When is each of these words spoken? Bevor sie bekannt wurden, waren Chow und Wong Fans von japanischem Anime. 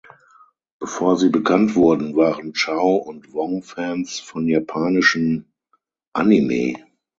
Bevor 0.79 1.15
sie 1.17 1.29
bekannt 1.29 1.75
wurden, 1.75 2.15
waren 2.15 2.53
Chow 2.53 3.05
und 3.05 3.33
Wong 3.33 3.61
Fans 3.61 4.19
von 4.19 4.47
japanischem 4.47 5.45
Anime. 6.11 6.73